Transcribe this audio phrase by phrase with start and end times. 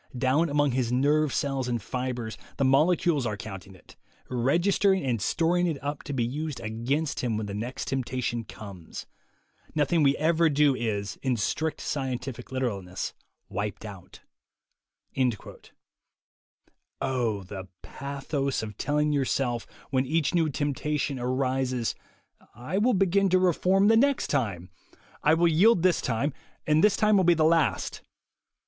[0.17, 3.95] Down among his nerve cells and fibres the molecules are counting it,
[4.31, 9.05] registering and storing it up to be used against him when the next temptation comes.
[9.75, 13.13] Nothing we ever do is, in strict scientific literalness,
[13.47, 14.21] wiped out."
[16.99, 21.93] Oh, the pathos of telling yourself, when each new temptation arises:
[22.55, 24.71] "I will begin to reform the next time.
[25.21, 26.33] I will yield this time,
[26.65, 28.01] and this will be the last."